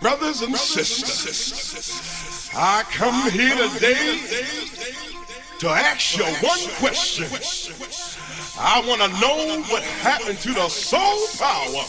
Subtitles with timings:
[0.00, 4.18] Brothers and sisters, I come here today
[5.58, 7.26] to ask you one question.
[8.60, 11.84] I want to know what happened to the soul power.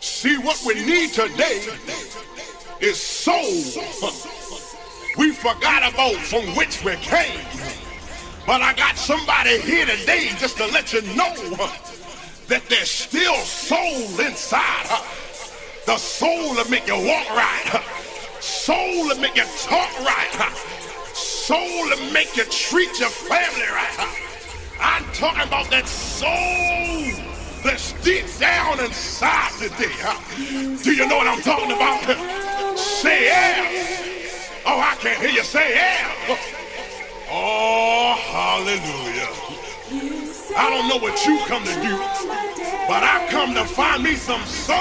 [0.00, 1.66] See, what we need today
[2.80, 3.42] is soul.
[5.18, 7.40] We forgot about from which we came.
[8.46, 11.34] But I got somebody here today just to let you know
[12.46, 15.04] that there's still soul inside.
[15.84, 17.82] The soul that make you walk right.
[18.40, 20.77] Soul that make you talk right.
[21.48, 24.18] Soul to make you treat your family right.
[24.78, 26.28] I'm talking about that soul
[27.64, 29.96] that's deep down inside today.
[30.84, 32.04] Do you know what I'm talking about?
[32.78, 33.64] Say yeah.
[34.66, 36.36] Oh, I can't hear you say yeah.
[37.30, 39.32] Oh, hallelujah.
[40.54, 41.96] I don't know what you come to do,
[42.86, 44.76] but I come to find me some soul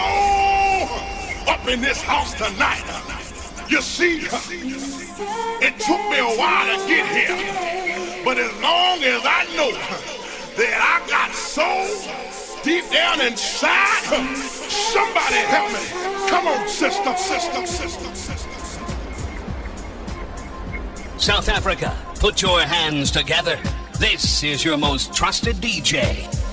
[1.48, 2.84] up in this house tonight.
[3.70, 4.28] You see,
[5.20, 9.72] it took me a while to get here, but as long as I know
[10.58, 11.88] that I got soul
[12.64, 14.04] deep down inside,
[14.70, 16.30] somebody help me.
[16.30, 18.48] Come on, sister, sister, sister, sister.
[21.18, 23.60] South Africa, put your hands together.
[24.00, 26.47] This is your most trusted DJ.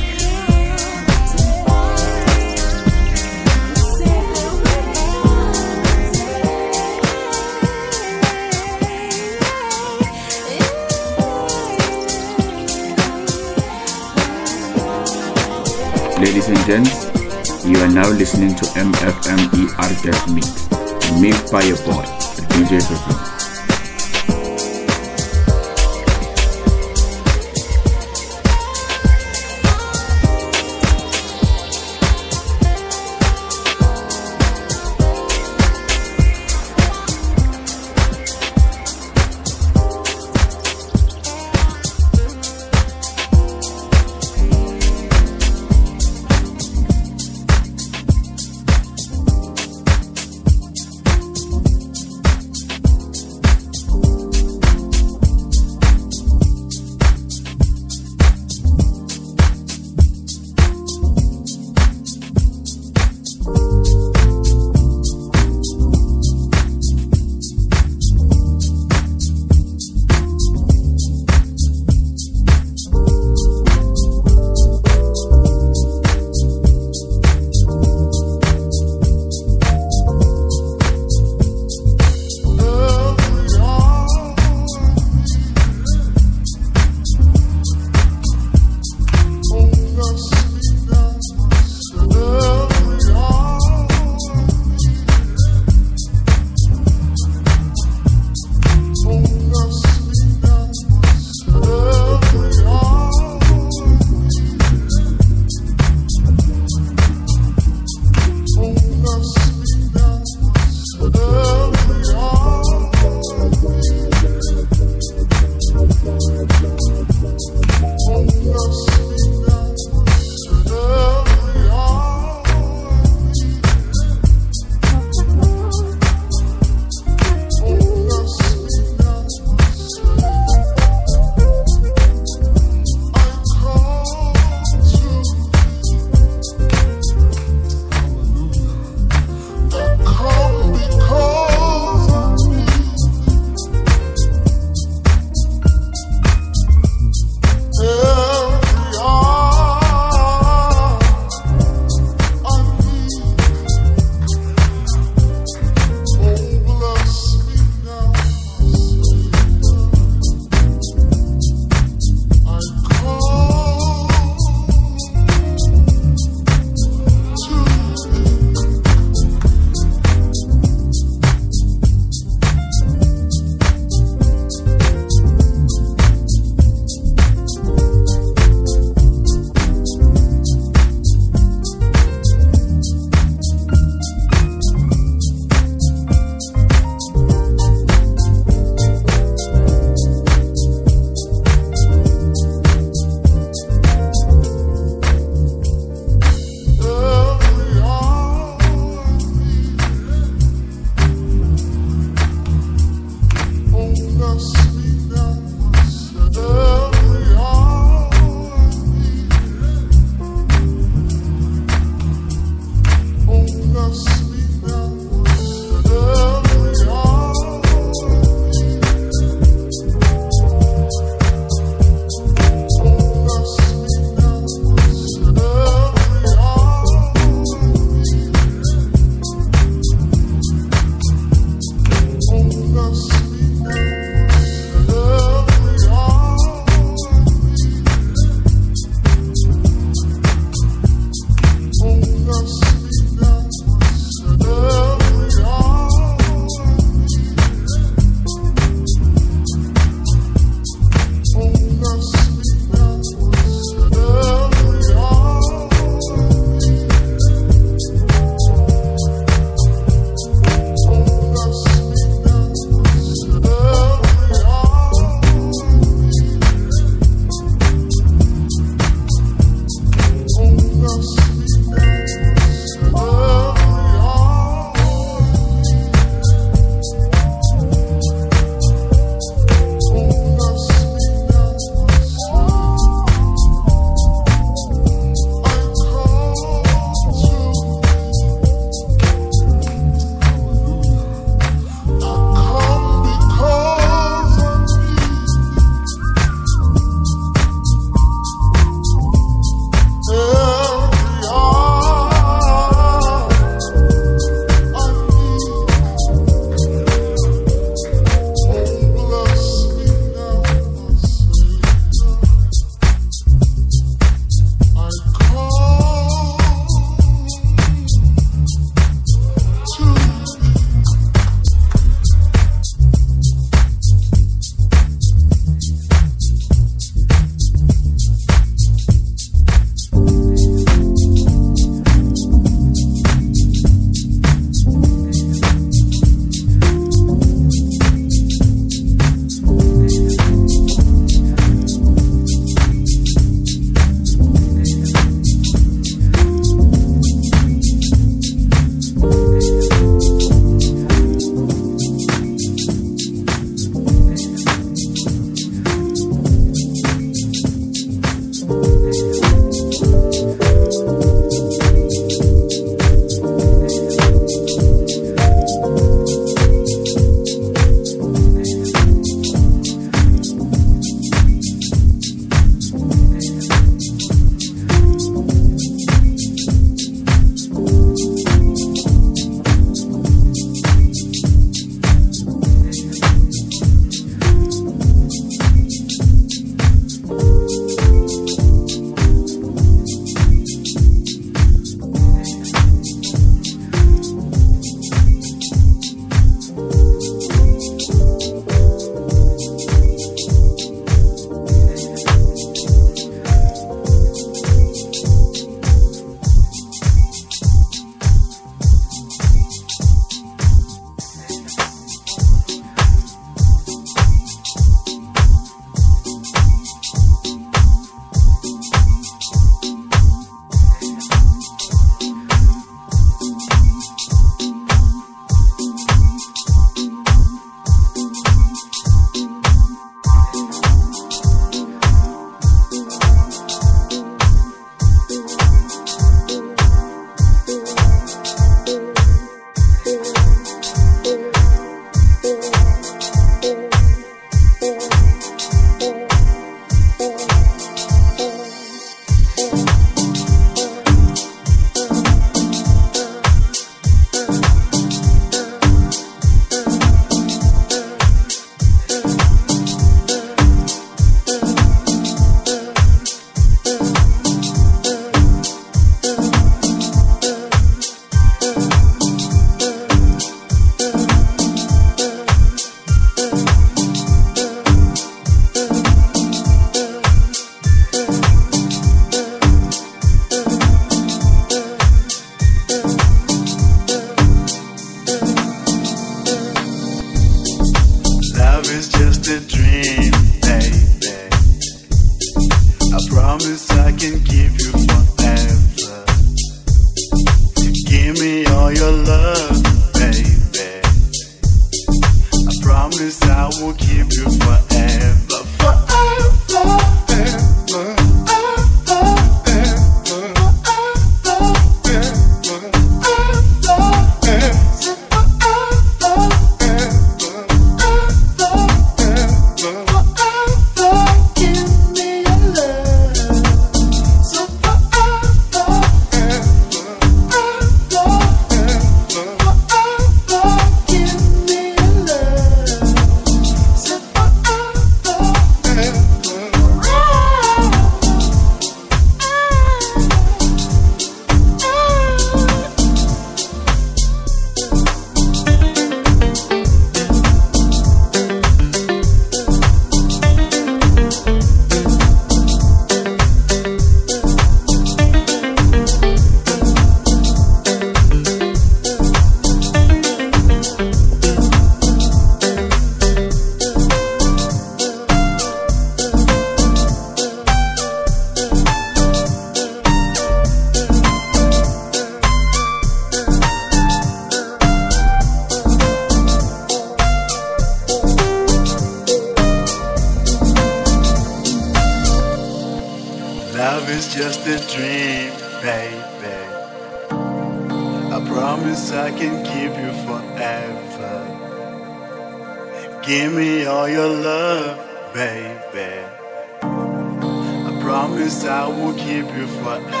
[598.71, 600.00] Promise I will keep you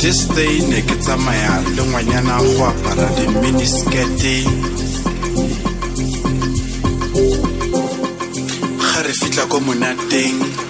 [0.00, 4.34] this day ne ke tsamaya le ngwanyana go apara diminiskete
[8.80, 10.69] ga re fitlha ko monateng.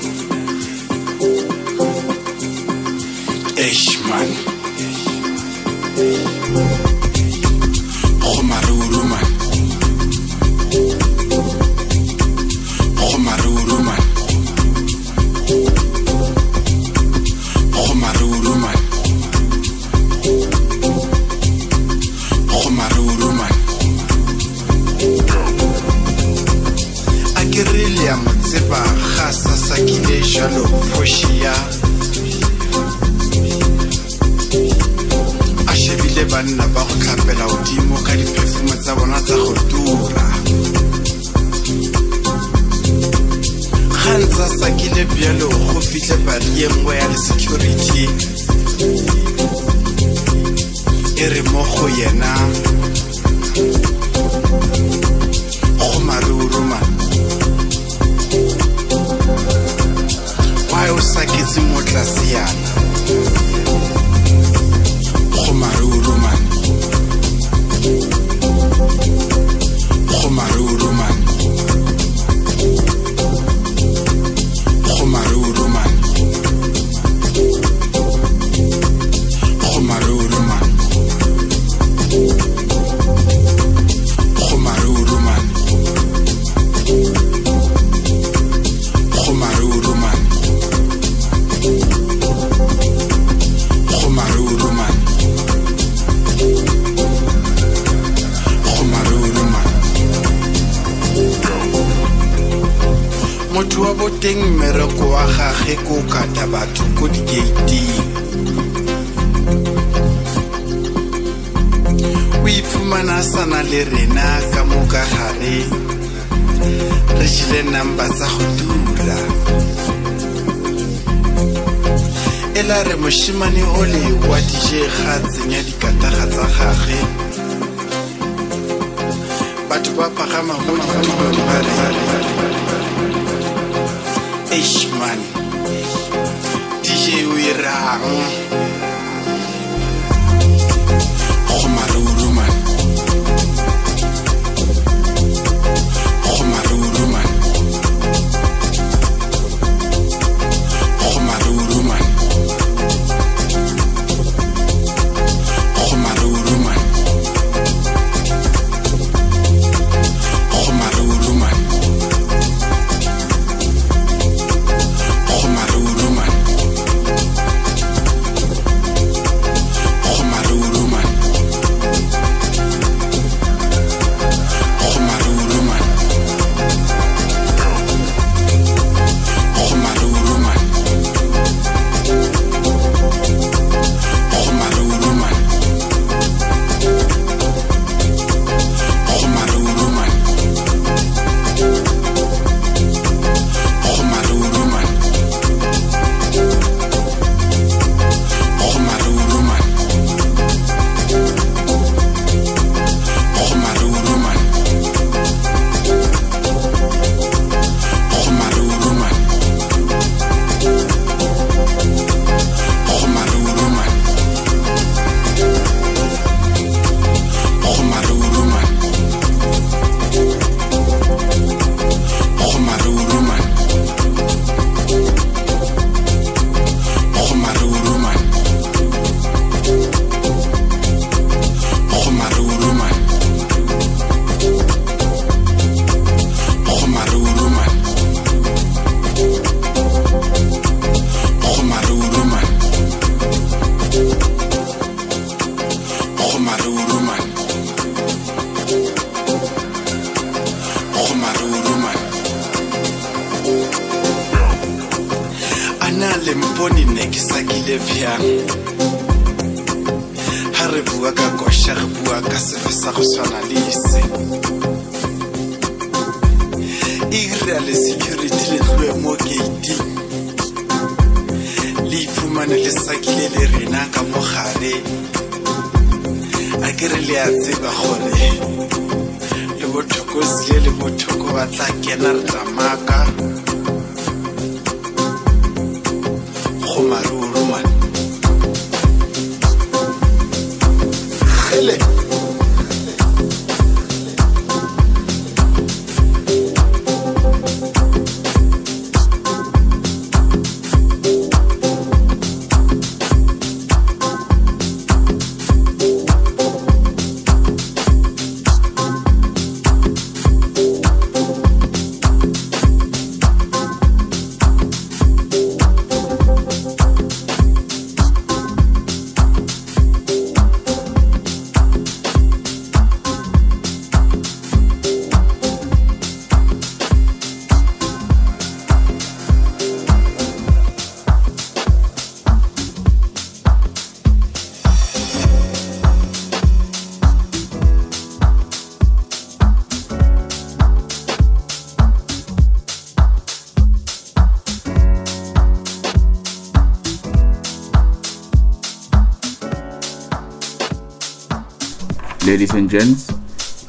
[352.40, 353.12] Ladies and gents,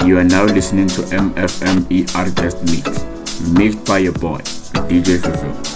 [0.05, 3.03] you are now listening to MFME Artist Mix,
[3.51, 4.37] mixed by your boy,
[4.87, 5.70] DJ Hlohlo.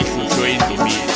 [0.00, 1.09] Esse show exibir.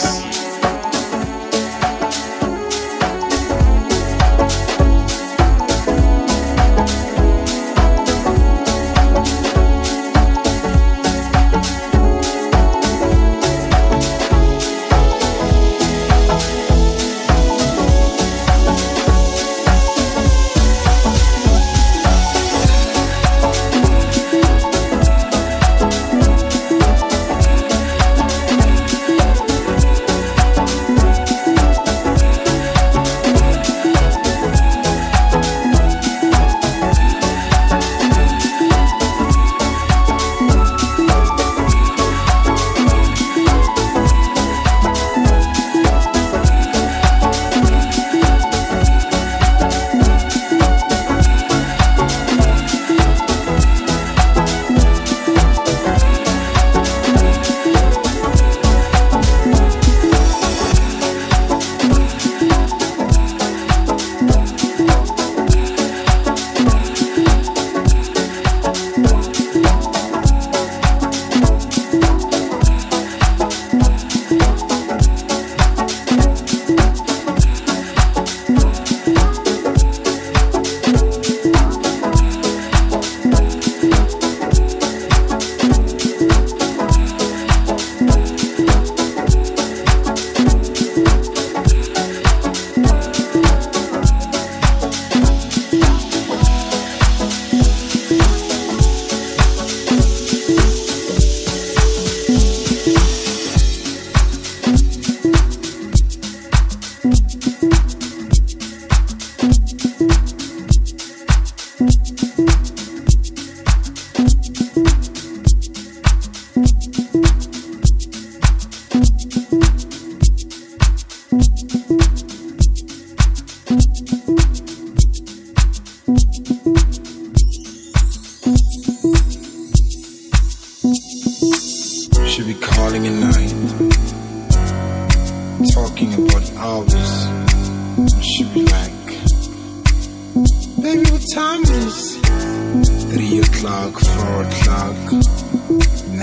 [143.64, 144.44] plug for.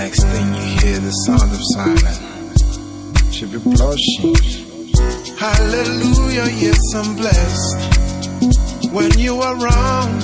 [0.02, 2.20] Next thing you hear the sound of silence.
[3.34, 4.36] Should be blushing.
[5.36, 7.78] Hallelujah, yes, I'm blessed.
[8.92, 10.22] When you are around,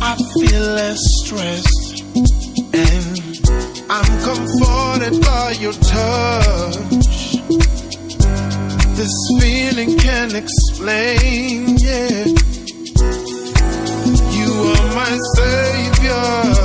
[0.00, 2.04] I feel less stressed.
[2.72, 3.16] And
[3.90, 7.36] I'm comforted by your touch.
[8.96, 12.24] This feeling can't explain, yeah.
[14.38, 15.89] You are my savior.
[16.10, 16.59] yours.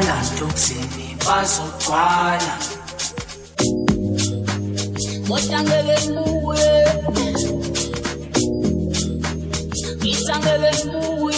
[0.00, 2.58] malas, yo se me paso pala.
[5.26, 6.70] Mochande de mue,
[10.00, 11.29] guisande de mue.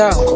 [0.00, 0.29] A